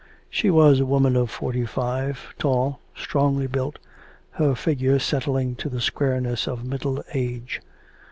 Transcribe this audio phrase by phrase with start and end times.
[0.31, 3.77] She was a woman of forty five, tall, strongly built,
[4.31, 7.61] her figure setting to the squareness of middle age.